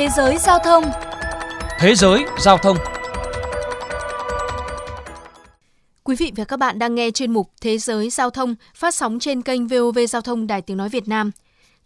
Thế 0.00 0.08
giới 0.08 0.38
giao 0.38 0.58
thông 0.58 0.84
Thế 1.78 1.94
giới 1.94 2.24
giao 2.38 2.58
thông 2.58 2.76
Quý 6.04 6.16
vị 6.16 6.32
và 6.36 6.44
các 6.44 6.58
bạn 6.58 6.78
đang 6.78 6.94
nghe 6.94 7.10
chuyên 7.10 7.32
mục 7.32 7.50
Thế 7.60 7.78
giới 7.78 8.10
giao 8.10 8.30
thông 8.30 8.54
phát 8.74 8.94
sóng 8.94 9.18
trên 9.18 9.42
kênh 9.42 9.66
VOV 9.66 9.98
Giao 10.08 10.22
thông 10.22 10.46
Đài 10.46 10.62
Tiếng 10.62 10.76
Nói 10.76 10.88
Việt 10.88 11.08
Nam. 11.08 11.30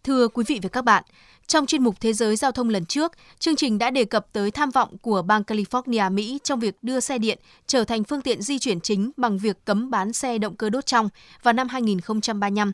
Thưa 0.05 0.29
quý 0.29 0.45
vị 0.47 0.61
và 0.63 0.69
các 0.69 0.85
bạn, 0.85 1.05
trong 1.47 1.67
chuyên 1.67 1.83
mục 1.83 1.95
Thế 2.01 2.13
giới 2.13 2.37
giao 2.37 2.53
thông 2.53 2.69
lần 2.69 2.87
trước, 2.87 3.13
chương 3.39 3.57
trình 3.57 3.79
đã 3.79 3.91
đề 3.91 4.05
cập 4.05 4.27
tới 4.33 4.51
tham 4.51 4.71
vọng 4.71 4.99
của 5.03 5.23
bang 5.23 5.43
California, 5.43 6.13
Mỹ 6.13 6.39
trong 6.45 6.61
việc 6.61 6.77
đưa 6.83 7.01
xe 7.01 7.19
điện 7.19 7.39
trở 7.67 7.85
thành 7.85 8.05
phương 8.05 8.23
tiện 8.23 8.43
di 8.43 8.59
chuyển 8.59 8.81
chính 8.81 9.11
bằng 9.17 9.39
việc 9.39 9.65
cấm 9.65 9.91
bán 9.91 10.13
xe 10.13 10.39
động 10.39 10.57
cơ 10.57 10.71
đốt 10.71 10.87
trong 10.87 11.09
vào 11.43 11.53
năm 11.53 11.69
2035. 11.69 12.73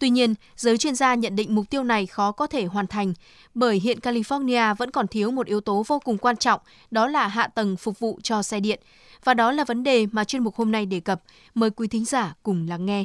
Tuy 0.00 0.10
nhiên, 0.10 0.34
giới 0.56 0.78
chuyên 0.78 0.94
gia 0.94 1.14
nhận 1.14 1.36
định 1.36 1.54
mục 1.54 1.70
tiêu 1.70 1.84
này 1.84 2.06
khó 2.06 2.32
có 2.32 2.46
thể 2.46 2.64
hoàn 2.64 2.86
thành 2.86 3.12
bởi 3.54 3.80
hiện 3.80 3.98
California 3.98 4.74
vẫn 4.74 4.90
còn 4.90 5.06
thiếu 5.08 5.30
một 5.30 5.46
yếu 5.46 5.60
tố 5.60 5.84
vô 5.86 5.98
cùng 6.04 6.18
quan 6.18 6.36
trọng, 6.36 6.60
đó 6.90 7.06
là 7.06 7.28
hạ 7.28 7.48
tầng 7.54 7.76
phục 7.76 7.98
vụ 7.98 8.18
cho 8.22 8.42
xe 8.42 8.60
điện. 8.60 8.80
Và 9.24 9.34
đó 9.34 9.52
là 9.52 9.64
vấn 9.64 9.82
đề 9.82 10.06
mà 10.12 10.24
chuyên 10.24 10.44
mục 10.44 10.56
hôm 10.56 10.72
nay 10.72 10.86
đề 10.86 11.00
cập. 11.00 11.22
Mời 11.54 11.70
quý 11.70 11.88
thính 11.88 12.04
giả 12.04 12.34
cùng 12.42 12.68
lắng 12.68 12.86
nghe. 12.86 13.04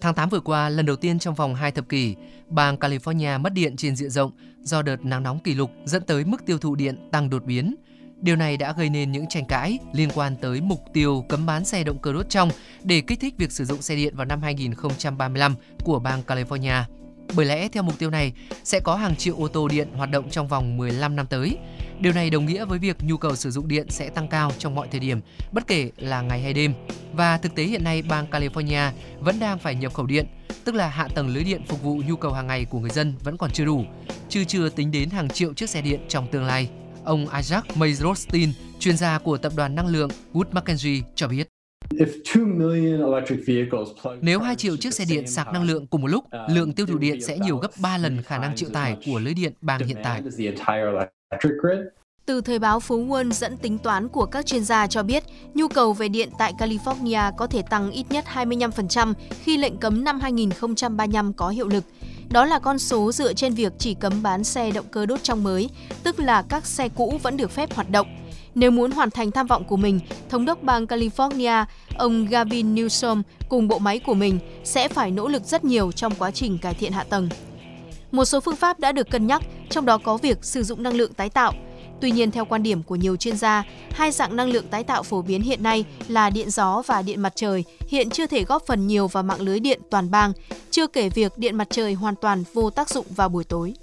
Tháng 0.00 0.14
8 0.14 0.28
vừa 0.28 0.40
qua, 0.40 0.68
lần 0.68 0.86
đầu 0.86 0.96
tiên 0.96 1.18
trong 1.18 1.34
vòng 1.34 1.54
2 1.54 1.70
thập 1.70 1.88
kỷ, 1.88 2.14
bang 2.48 2.76
California 2.76 3.40
mất 3.40 3.52
điện 3.52 3.76
trên 3.76 3.96
diện 3.96 4.10
rộng 4.10 4.30
do 4.62 4.82
đợt 4.82 5.04
nắng 5.04 5.22
nóng 5.22 5.38
kỷ 5.38 5.54
lục 5.54 5.70
dẫn 5.84 6.02
tới 6.02 6.24
mức 6.24 6.46
tiêu 6.46 6.58
thụ 6.58 6.74
điện 6.74 7.08
tăng 7.12 7.30
đột 7.30 7.44
biến. 7.44 7.74
Điều 8.24 8.36
này 8.36 8.56
đã 8.56 8.72
gây 8.72 8.90
nên 8.90 9.12
những 9.12 9.26
tranh 9.28 9.44
cãi 9.44 9.78
liên 9.92 10.08
quan 10.14 10.36
tới 10.36 10.60
mục 10.60 10.84
tiêu 10.92 11.24
cấm 11.28 11.46
bán 11.46 11.64
xe 11.64 11.84
động 11.84 11.98
cơ 11.98 12.12
đốt 12.12 12.30
trong 12.30 12.50
để 12.82 13.00
kích 13.00 13.20
thích 13.20 13.34
việc 13.38 13.52
sử 13.52 13.64
dụng 13.64 13.82
xe 13.82 13.96
điện 13.96 14.16
vào 14.16 14.26
năm 14.26 14.42
2035 14.42 15.54
của 15.84 15.98
bang 15.98 16.22
California. 16.26 16.82
Bởi 17.36 17.46
lẽ 17.46 17.68
theo 17.68 17.82
mục 17.82 17.98
tiêu 17.98 18.10
này 18.10 18.32
sẽ 18.64 18.80
có 18.80 18.96
hàng 18.96 19.16
triệu 19.16 19.36
ô 19.36 19.48
tô 19.48 19.68
điện 19.68 19.88
hoạt 19.96 20.10
động 20.10 20.30
trong 20.30 20.48
vòng 20.48 20.76
15 20.76 21.16
năm 21.16 21.26
tới. 21.26 21.58
Điều 22.00 22.12
này 22.12 22.30
đồng 22.30 22.46
nghĩa 22.46 22.64
với 22.64 22.78
việc 22.78 22.96
nhu 23.02 23.16
cầu 23.16 23.36
sử 23.36 23.50
dụng 23.50 23.68
điện 23.68 23.86
sẽ 23.90 24.08
tăng 24.08 24.28
cao 24.28 24.52
trong 24.58 24.74
mọi 24.74 24.88
thời 24.90 25.00
điểm, 25.00 25.20
bất 25.52 25.66
kể 25.66 25.90
là 25.96 26.20
ngày 26.20 26.42
hay 26.42 26.52
đêm. 26.52 26.74
Và 27.12 27.38
thực 27.38 27.54
tế 27.54 27.64
hiện 27.64 27.84
nay 27.84 28.02
bang 28.02 28.26
California 28.30 28.90
vẫn 29.20 29.40
đang 29.40 29.58
phải 29.58 29.74
nhập 29.74 29.94
khẩu 29.94 30.06
điện, 30.06 30.26
tức 30.64 30.74
là 30.74 30.88
hạ 30.88 31.08
tầng 31.14 31.28
lưới 31.28 31.44
điện 31.44 31.62
phục 31.68 31.82
vụ 31.82 32.02
nhu 32.06 32.16
cầu 32.16 32.32
hàng 32.32 32.46
ngày 32.46 32.64
của 32.64 32.78
người 32.78 32.90
dân 32.90 33.14
vẫn 33.24 33.36
còn 33.36 33.50
chưa 33.50 33.64
đủ, 33.64 33.84
chứ 34.28 34.44
chưa 34.44 34.68
tính 34.68 34.90
đến 34.90 35.10
hàng 35.10 35.28
triệu 35.28 35.54
chiếc 35.54 35.70
xe 35.70 35.82
điện 35.82 36.00
trong 36.08 36.28
tương 36.28 36.44
lai. 36.44 36.68
Ông 37.04 37.26
Isaac 37.36 37.76
Mayrostin, 37.76 38.50
chuyên 38.78 38.96
gia 38.96 39.18
của 39.18 39.38
tập 39.38 39.52
đoàn 39.56 39.74
năng 39.74 39.86
lượng 39.86 40.10
Wood 40.32 40.44
Mackenzie 40.52 41.02
cho 41.14 41.28
biết. 41.28 41.48
Nếu 44.20 44.40
2 44.40 44.56
triệu 44.56 44.76
chiếc 44.76 44.94
xe 44.94 45.04
điện 45.08 45.26
sạc 45.26 45.52
năng 45.52 45.64
lượng 45.64 45.86
cùng 45.86 46.02
một 46.02 46.08
lúc, 46.08 46.24
lượng 46.48 46.72
tiêu 46.72 46.86
thụ 46.86 46.98
điện 46.98 47.22
sẽ 47.22 47.38
nhiều 47.38 47.56
gấp 47.56 47.70
3 47.78 47.98
lần 47.98 48.22
khả 48.22 48.38
năng 48.38 48.56
chịu 48.56 48.68
tải 48.72 48.96
của 49.06 49.18
lưới 49.18 49.34
điện 49.34 49.52
bang 49.60 49.80
hiện 49.80 49.96
tại. 50.02 50.22
Từ 52.26 52.40
thời 52.40 52.58
báo 52.58 52.80
Phố 52.80 52.98
Wall 52.98 53.30
dẫn 53.30 53.56
tính 53.56 53.78
toán 53.78 54.08
của 54.08 54.26
các 54.26 54.46
chuyên 54.46 54.64
gia 54.64 54.86
cho 54.86 55.02
biết, 55.02 55.24
nhu 55.54 55.68
cầu 55.68 55.92
về 55.92 56.08
điện 56.08 56.28
tại 56.38 56.52
California 56.58 57.32
có 57.36 57.46
thể 57.46 57.62
tăng 57.70 57.90
ít 57.90 58.06
nhất 58.10 58.24
25% 58.34 59.14
khi 59.42 59.56
lệnh 59.56 59.76
cấm 59.76 60.04
năm 60.04 60.20
2035 60.20 61.32
có 61.32 61.48
hiệu 61.48 61.68
lực. 61.68 61.84
Đó 62.34 62.44
là 62.44 62.58
con 62.58 62.78
số 62.78 63.12
dựa 63.12 63.32
trên 63.32 63.54
việc 63.54 63.72
chỉ 63.78 63.94
cấm 63.94 64.22
bán 64.22 64.44
xe 64.44 64.70
động 64.70 64.86
cơ 64.90 65.06
đốt 65.06 65.22
trong 65.22 65.44
mới, 65.44 65.70
tức 66.02 66.20
là 66.20 66.42
các 66.42 66.66
xe 66.66 66.88
cũ 66.88 67.18
vẫn 67.22 67.36
được 67.36 67.50
phép 67.50 67.74
hoạt 67.74 67.90
động. 67.90 68.06
Nếu 68.54 68.70
muốn 68.70 68.90
hoàn 68.90 69.10
thành 69.10 69.30
tham 69.30 69.46
vọng 69.46 69.64
của 69.64 69.76
mình, 69.76 70.00
Thống 70.28 70.44
đốc 70.44 70.62
bang 70.62 70.86
California, 70.86 71.64
ông 71.98 72.26
Gavin 72.26 72.74
Newsom 72.74 73.22
cùng 73.48 73.68
bộ 73.68 73.78
máy 73.78 73.98
của 73.98 74.14
mình 74.14 74.38
sẽ 74.64 74.88
phải 74.88 75.10
nỗ 75.10 75.28
lực 75.28 75.42
rất 75.42 75.64
nhiều 75.64 75.92
trong 75.92 76.14
quá 76.14 76.30
trình 76.30 76.58
cải 76.58 76.74
thiện 76.74 76.92
hạ 76.92 77.04
tầng. 77.04 77.28
Một 78.12 78.24
số 78.24 78.40
phương 78.40 78.56
pháp 78.56 78.80
đã 78.80 78.92
được 78.92 79.10
cân 79.10 79.26
nhắc, 79.26 79.42
trong 79.70 79.86
đó 79.86 79.98
có 79.98 80.16
việc 80.16 80.44
sử 80.44 80.62
dụng 80.62 80.82
năng 80.82 80.94
lượng 80.94 81.14
tái 81.14 81.30
tạo. 81.30 81.52
Tuy 82.04 82.10
nhiên, 82.10 82.30
theo 82.30 82.44
quan 82.44 82.62
điểm 82.62 82.82
của 82.82 82.96
nhiều 82.96 83.16
chuyên 83.16 83.36
gia, 83.36 83.64
hai 83.90 84.10
dạng 84.10 84.36
năng 84.36 84.48
lượng 84.48 84.68
tái 84.70 84.84
tạo 84.84 85.02
phổ 85.02 85.22
biến 85.22 85.42
hiện 85.42 85.62
nay 85.62 85.84
là 86.08 86.30
điện 86.30 86.50
gió 86.50 86.82
và 86.86 87.02
điện 87.02 87.22
mặt 87.22 87.32
trời 87.36 87.64
hiện 87.88 88.10
chưa 88.10 88.26
thể 88.26 88.44
góp 88.44 88.62
phần 88.66 88.86
nhiều 88.86 89.08
vào 89.08 89.22
mạng 89.22 89.40
lưới 89.40 89.60
điện 89.60 89.80
toàn 89.90 90.10
bang, 90.10 90.32
chưa 90.70 90.86
kể 90.86 91.08
việc 91.08 91.38
điện 91.38 91.56
mặt 91.56 91.66
trời 91.70 91.94
hoàn 91.94 92.14
toàn 92.16 92.44
vô 92.52 92.70
tác 92.70 92.90
dụng 92.90 93.06
vào 93.10 93.28
buổi 93.28 93.44
tối. 93.44 93.74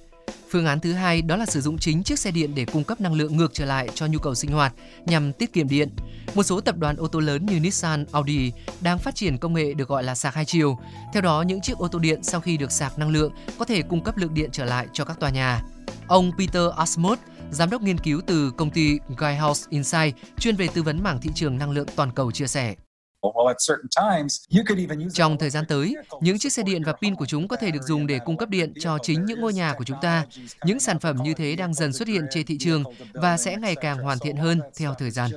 Phương 0.50 0.66
án 0.66 0.80
thứ 0.80 0.94
hai 0.94 1.22
đó 1.22 1.36
là 1.36 1.46
sử 1.46 1.62
dụng 1.62 1.78
chính 1.78 2.04
chiếc 2.04 2.20
xe 2.20 2.32
điện 2.32 2.56
để 2.56 2.66
cung 2.66 2.84
cấp 2.84 3.02
năng 3.02 3.14
lượng 3.14 3.38
ngược 3.38 3.54
trở 3.54 3.66
lại 3.66 3.90
cho 3.96 4.06
nhu 4.06 4.20
cầu 4.20 4.36
sinh 4.36 4.52
hoạt 4.52 4.74
nhằm 5.06 5.34
tiết 5.34 5.54
kiệm 5.54 5.70
điện. 5.70 5.90
Một 6.34 6.44
số 6.44 6.62
tập 6.62 6.78
đoàn 6.78 6.96
ô 6.96 7.08
tô 7.08 7.20
lớn 7.20 7.46
như 7.46 7.60
Nissan, 7.60 8.06
Audi 8.12 8.52
đang 8.82 9.00
phát 9.00 9.16
triển 9.16 9.38
công 9.38 9.54
nghệ 9.54 9.74
được 9.74 9.88
gọi 9.88 10.04
là 10.04 10.16
sạc 10.16 10.36
hai 10.36 10.46
chiều. 10.46 10.78
Theo 11.14 11.22
đó, 11.22 11.42
những 11.42 11.62
chiếc 11.62 11.78
ô 11.78 11.88
tô 11.88 12.00
điện 12.00 12.24
sau 12.24 12.42
khi 12.42 12.58
được 12.58 12.72
sạc 12.72 13.00
năng 13.00 13.10
lượng 13.10 13.32
có 13.58 13.66
thể 13.66 13.82
cung 13.82 14.04
cấp 14.04 14.18
lượng 14.18 14.34
điện 14.34 14.50
trở 14.52 14.66
lại 14.66 14.88
cho 14.94 15.06
các 15.06 15.20
tòa 15.20 15.30
nhà. 15.30 15.62
Ông 16.08 16.32
Peter 16.38 16.64
Asmuth, 16.78 17.20
giám 17.52 17.70
đốc 17.70 17.82
nghiên 17.82 17.98
cứu 17.98 18.22
từ 18.28 18.52
công 18.58 18.70
ty 18.70 19.00
Guidehouse 19.18 19.68
Insight 19.70 20.16
chuyên 20.40 20.56
về 20.56 20.68
tư 20.74 20.84
vấn 20.84 21.04
mảng 21.04 21.22
thị 21.22 21.30
trường 21.36 21.58
năng 21.58 21.72
lượng 21.72 21.88
toàn 21.96 22.12
cầu 22.12 22.32
chia 22.32 22.48
sẻ. 22.48 22.76
Trong 25.14 25.38
thời 25.38 25.50
gian 25.50 25.66
tới, 25.68 25.96
những 26.22 26.40
chiếc 26.40 26.54
xe 26.54 26.64
điện 26.64 26.84
và 26.84 26.94
pin 26.94 27.16
của 27.16 27.26
chúng 27.26 27.48
có 27.48 27.56
thể 27.56 27.72
được 27.72 27.84
dùng 27.84 28.08
để 28.08 28.20
cung 28.26 28.38
cấp 28.38 28.50
điện 28.50 28.74
cho 28.80 28.98
chính 29.04 29.26
những 29.26 29.42
ngôi 29.42 29.54
nhà 29.54 29.74
của 29.78 29.84
chúng 29.84 29.98
ta. 30.02 30.26
Những 30.66 30.80
sản 30.80 31.00
phẩm 31.00 31.18
như 31.24 31.34
thế 31.34 31.56
đang 31.56 31.74
dần 31.74 31.94
xuất 31.94 32.08
hiện 32.08 32.26
trên 32.32 32.46
thị 32.46 32.58
trường 32.60 32.84
và 33.14 33.38
sẽ 33.38 33.58
ngày 33.58 33.76
càng 33.76 33.98
hoàn 33.98 34.20
thiện 34.20 34.36
hơn 34.36 34.62
theo 34.78 34.94
thời 34.94 35.12
gian. 35.12 35.32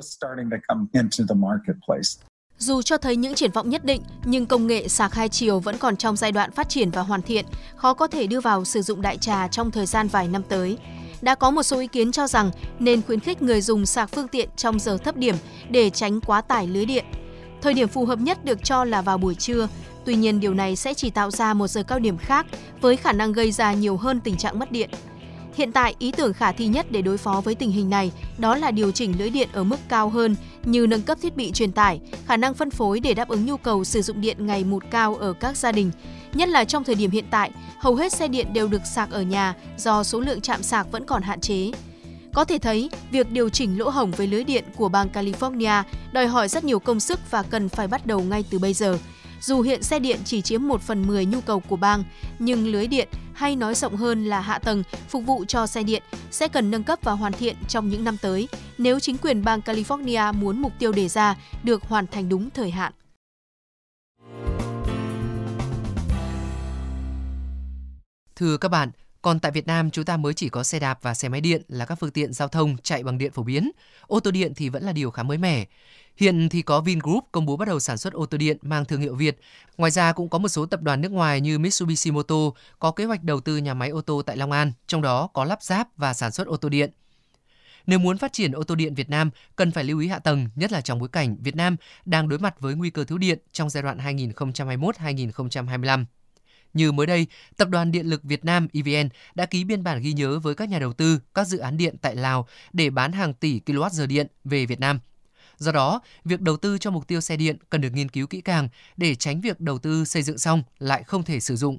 Dù 2.59 2.83
cho 2.83 2.97
thấy 2.97 3.17
những 3.17 3.35
triển 3.35 3.51
vọng 3.51 3.71
nhất 3.71 3.85
định, 3.85 4.03
nhưng 4.25 4.47
công 4.47 4.67
nghệ 4.67 4.89
sạc 4.89 5.15
hai 5.15 5.29
chiều 5.29 5.61
vẫn 5.61 5.79
còn 5.79 5.97
trong 5.97 6.17
giai 6.17 6.33
đoạn 6.33 6.51
phát 6.51 6.69
triển 6.69 6.91
và 6.91 7.03
hoàn 7.03 7.23
thiện, 7.23 7.45
khó 7.77 7.95
có 7.95 8.07
thể 8.07 8.27
đưa 8.27 8.41
vào 8.41 8.65
sử 8.65 8.83
dụng 8.83 9.03
đại 9.03 9.17
trà 9.17 9.49
trong 9.49 9.71
thời 9.71 9.87
gian 9.87 10.09
vài 10.09 10.29
năm 10.29 10.43
tới. 10.49 10.79
Đã 11.25 11.35
có 11.35 11.51
một 11.51 11.63
số 11.63 11.79
ý 11.79 11.87
kiến 11.87 12.13
cho 12.13 12.27
rằng 12.27 12.51
nên 12.79 13.03
khuyến 13.03 13.21
khích 13.21 13.43
người 13.43 13.61
dùng 13.61 13.87
sạc 13.87 14.11
phương 14.11 14.29
tiện 14.29 14.49
trong 14.57 14.79
giờ 14.79 14.99
thấp 14.99 15.17
điểm 15.17 15.35
để 15.71 15.91
tránh 15.91 16.21
quá 16.21 16.41
tải 16.41 16.67
lưới 16.67 16.85
điện. 16.85 17.05
Thời 17.63 17.75
điểm 17.75 17.89
phù 17.89 18.05
hợp 18.05 18.19
nhất 18.19 18.45
được 18.45 18.65
cho 18.65 18.85
là 18.85 19.03
vào 19.03 19.19
buổi 19.19 19.35
trưa, 19.35 19.69
tuy 20.05 20.15
nhiên 20.15 20.41
điều 20.41 20.55
này 20.55 20.77
sẽ 20.77 20.95
chỉ 20.95 21.11
tạo 21.11 21.31
ra 21.31 21.55
một 21.55 21.69
giờ 21.69 21.83
cao 21.83 21.99
điểm 21.99 22.19
khác 22.19 22.47
với 22.81 22.97
khả 22.97 23.13
năng 23.13 23.33
gây 23.33 23.53
ra 23.53 23.73
nhiều 23.73 23.97
hơn 23.97 24.21
tình 24.21 24.37
trạng 24.37 24.59
mất 24.59 24.73
điện. 24.73 24.91
Hiện 25.55 25.73
tại, 25.73 25.95
ý 25.99 26.13
tưởng 26.13 26.33
khả 26.33 26.53
thi 26.53 26.67
nhất 26.67 26.87
để 26.91 27.03
đối 27.03 27.19
phó 27.19 27.41
với 27.41 27.55
tình 27.55 27.71
hình 27.71 27.91
này 27.91 28.13
đó 28.39 28.57
là 28.57 28.71
điều 28.71 28.91
chỉnh 28.91 29.15
lưới 29.19 29.31
điện 29.31 29.49
ở 29.53 29.65
mức 29.65 29.77
cao 29.89 30.09
hơn 30.09 30.37
như 30.65 30.87
nâng 30.87 31.03
cấp 31.03 31.19
thiết 31.23 31.37
bị 31.37 31.53
truyền 31.53 31.73
tải, 31.73 32.01
khả 32.27 32.37
năng 32.37 32.55
phân 32.55 32.71
phối 32.71 33.01
để 33.01 33.15
đáp 33.15 33.29
ứng 33.29 33.47
nhu 33.47 33.57
cầu 33.57 33.85
sử 33.85 34.03
dụng 34.03 34.21
điện 34.21 34.47
ngày 34.47 34.65
một 34.65 34.83
cao 34.91 35.15
ở 35.15 35.33
các 35.33 35.57
gia 35.57 35.73
đình. 35.73 35.91
Nhất 36.35 36.49
là 36.49 36.65
trong 36.65 36.85
thời 36.85 36.95
điểm 36.95 37.11
hiện 37.11 37.25
tại, 37.31 37.51
hầu 37.79 37.95
hết 37.95 38.13
xe 38.13 38.29
điện 38.29 38.53
đều 38.53 38.69
được 38.69 38.87
sạc 38.95 39.11
ở 39.11 39.23
nhà 39.23 39.55
do 39.77 40.03
số 40.03 40.21
lượng 40.21 40.41
chạm 40.41 40.63
sạc 40.63 40.93
vẫn 40.93 41.07
còn 41.07 41.23
hạn 41.23 41.41
chế. 41.41 41.71
Có 42.35 42.45
thể 42.45 42.59
thấy, 42.59 42.91
việc 43.11 43.31
điều 43.31 43.49
chỉnh 43.49 43.79
lỗ 43.79 43.91
hổng 43.91 44.11
với 44.11 44.27
lưới 44.27 44.45
điện 44.45 44.65
của 44.77 44.89
bang 44.89 45.09
California 45.13 45.83
đòi 46.13 46.27
hỏi 46.27 46.49
rất 46.49 46.65
nhiều 46.65 46.79
công 46.79 47.01
sức 47.01 47.21
và 47.31 47.43
cần 47.43 47.69
phải 47.69 47.89
bắt 47.89 48.07
đầu 48.07 48.21
ngay 48.21 48.45
từ 48.51 48.59
bây 48.59 48.75
giờ. 48.75 48.99
Dù 49.45 49.61
hiện 49.61 49.83
xe 49.83 49.99
điện 49.99 50.21
chỉ 50.25 50.43
chiếm 50.43 50.69
1 50.69 50.83
phần 50.83 51.07
10 51.07 51.27
nhu 51.27 51.41
cầu 51.41 51.61
của 51.61 51.77
bang, 51.77 52.05
nhưng 52.39 52.67
lưới 52.67 52.87
điện 52.87 53.09
hay 53.35 53.57
nói 53.57 53.75
rộng 53.75 53.97
hơn 53.97 54.25
là 54.25 54.41
hạ 54.41 54.59
tầng 54.59 54.83
phục 55.09 55.27
vụ 55.27 55.45
cho 55.45 55.67
xe 55.67 55.83
điện 55.83 56.03
sẽ 56.31 56.49
cần 56.49 56.71
nâng 56.71 56.85
cấp 56.85 56.99
và 57.03 57.13
hoàn 57.13 57.33
thiện 57.33 57.57
trong 57.69 57.89
những 57.89 58.05
năm 58.05 58.17
tới 58.23 58.49
nếu 58.79 59.01
chính 59.01 59.19
quyền 59.19 59.45
bang 59.45 59.61
California 59.61 60.35
muốn 60.35 60.63
mục 60.63 60.73
tiêu 60.79 60.93
đề 60.93 61.09
ra 61.09 61.37
được 61.63 61.83
hoàn 61.83 62.07
thành 62.07 62.29
đúng 62.29 62.51
thời 62.51 62.71
hạn. 62.71 62.93
Thưa 68.37 68.57
các 68.57 68.69
bạn, 68.69 68.91
còn 69.25 69.41
tại 69.41 69.53
Việt 69.53 69.67
Nam, 69.67 69.91
chúng 69.91 70.05
ta 70.05 70.17
mới 70.17 70.35
chỉ 70.35 70.49
có 70.49 70.63
xe 70.63 70.79
đạp 70.79 70.99
và 71.03 71.15
xe 71.15 71.29
máy 71.29 71.41
điện 71.41 71.63
là 71.69 71.85
các 71.85 71.95
phương 71.95 72.11
tiện 72.11 72.33
giao 72.33 72.49
thông 72.49 72.77
chạy 72.83 73.03
bằng 73.03 73.19
điện 73.19 73.33
phổ 73.33 73.43
biến. 73.43 73.71
Ô 74.07 74.21
tô 74.21 74.31
điện 74.31 74.53
thì 74.57 74.69
vẫn 74.69 74.85
là 74.85 74.93
điều 74.93 75.11
khá 75.11 75.23
mới 75.23 75.39
mẻ. 75.39 75.67
Hiện 76.17 76.49
thì 76.49 76.63
có 76.63 76.81
Vingroup 76.81 77.25
công 77.33 77.47
bố 77.47 77.57
bắt 77.57 77.69
đầu 77.69 77.81
sản 77.81 77.99
xuất 77.99 78.13
ô 78.13 78.27
tô 78.27 78.39
điện 78.39 78.57
mang 78.63 78.85
thương 78.85 79.01
hiệu 79.01 79.15
Việt. 79.15 79.39
Ngoài 79.77 79.91
ra 79.91 80.13
cũng 80.13 80.29
có 80.29 80.39
một 80.39 80.49
số 80.49 80.67
tập 80.67 80.83
đoàn 80.83 81.01
nước 81.01 81.13
ngoài 81.13 81.41
như 81.41 81.59
Mitsubishi 81.59 82.11
Motor 82.11 82.53
có 82.79 82.91
kế 82.91 83.05
hoạch 83.05 83.23
đầu 83.23 83.41
tư 83.41 83.57
nhà 83.57 83.75
máy 83.75 83.89
ô 83.89 84.01
tô 84.01 84.23
tại 84.27 84.37
Long 84.37 84.53
An, 84.53 84.73
trong 84.87 85.03
đó 85.03 85.27
có 85.27 85.45
lắp 85.45 85.63
ráp 85.63 85.89
và 85.97 86.15
sản 86.15 86.33
xuất 86.33 86.47
ô 86.47 86.57
tô 86.57 86.69
điện. 86.69 86.91
Nếu 87.87 87.99
muốn 87.99 88.19
phát 88.19 88.33
triển 88.33 88.53
ô 88.53 88.63
tô 88.63 88.75
điện 88.75 88.95
Việt 88.95 89.11
Nam, 89.11 89.31
cần 89.57 89.71
phải 89.71 89.85
lưu 89.85 90.01
ý 90.01 90.09
hạ 90.09 90.19
tầng, 90.19 90.49
nhất 90.55 90.73
là 90.73 90.81
trong 90.81 90.99
bối 90.99 91.09
cảnh 91.09 91.37
Việt 91.41 91.57
Nam 91.57 91.77
đang 92.05 92.29
đối 92.29 92.39
mặt 92.39 92.61
với 92.61 92.75
nguy 92.75 92.91
cơ 92.91 93.05
thiếu 93.05 93.19
điện 93.19 93.39
trong 93.53 93.71
giai 93.71 93.83
đoạn 93.83 93.99
2021-2025. 93.99 96.05
Như 96.75 96.93
mới 96.93 97.07
đây, 97.07 97.27
Tập 97.57 97.69
đoàn 97.69 97.93
Điện 97.93 98.07
lực 98.07 98.23
Việt 98.23 98.45
Nam 98.45 98.69
EVN 98.73 99.09
đã 99.35 99.47
ký 99.47 99.65
biên 99.65 99.83
bản 99.83 100.01
ghi 100.01 100.13
nhớ 100.13 100.39
với 100.39 100.55
các 100.55 100.69
nhà 100.69 100.79
đầu 100.79 100.93
tư 100.93 101.21
các 101.35 101.47
dự 101.47 101.59
án 101.59 101.77
điện 101.77 101.97
tại 102.03 102.17
Lào 102.17 102.49
để 102.73 102.91
bán 102.91 103.13
hàng 103.13 103.35
tỷ 103.35 103.61
kWh 103.67 104.07
điện 104.07 104.27
về 104.45 104.67
Việt 104.67 104.81
Nam. 104.81 105.01
Do 105.57 105.73
đó, 105.73 106.01
việc 106.25 106.41
đầu 106.41 106.57
tư 106.57 106.79
cho 106.79 106.91
mục 106.91 107.07
tiêu 107.07 107.21
xe 107.21 107.37
điện 107.37 107.57
cần 107.71 107.81
được 107.81 107.91
nghiên 107.91 108.09
cứu 108.09 108.27
kỹ 108.27 108.41
càng 108.41 108.69
để 108.97 109.15
tránh 109.15 109.41
việc 109.41 109.61
đầu 109.61 109.79
tư 109.79 110.05
xây 110.05 110.23
dựng 110.23 110.39
xong 110.39 110.63
lại 110.79 111.03
không 111.03 111.23
thể 111.23 111.41
sử 111.41 111.57
dụng. 111.57 111.79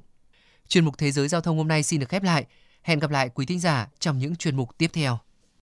Chuyên 0.68 0.84
mục 0.84 0.98
Thế 0.98 1.12
giới 1.12 1.28
Giao 1.28 1.40
thông 1.40 1.56
hôm 1.56 1.68
nay 1.68 1.82
xin 1.82 2.00
được 2.00 2.08
khép 2.08 2.22
lại. 2.22 2.44
Hẹn 2.82 2.98
gặp 2.98 3.10
lại 3.10 3.28
quý 3.28 3.46
thính 3.46 3.60
giả 3.60 3.88
trong 3.98 4.18
những 4.18 4.36
chuyên 4.36 4.56
mục 4.56 4.78
tiếp 4.78 4.90
theo. 4.92 5.18